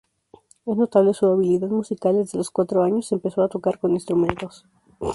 Es 0.65 0.77
notable 0.77 1.13
su 1.13 1.27
habilidad 1.27 1.67
musical, 1.69 2.15
desde 2.15 2.39
los 2.39 2.49
cuatro 2.49 2.81
años, 2.81 3.11
empezó 3.11 3.43
a 3.43 3.49
tocar 3.49 3.77
con 3.77 3.91
instrumentos. 3.91 4.65